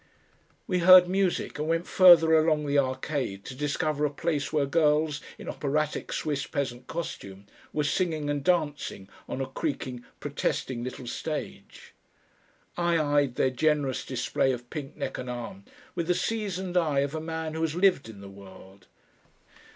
[0.65, 5.21] We heard music, and went further along the arcade to discover a place where girls
[5.37, 11.93] in operatic Swiss peasant costume were singing and dancing on a creaking, protesting little stage.
[12.75, 17.13] I eyed their generous display of pink neck and arm with the seasoned eye of
[17.13, 18.87] a man who has lived in the world.